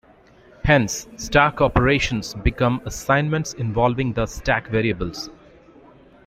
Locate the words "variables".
4.69-5.29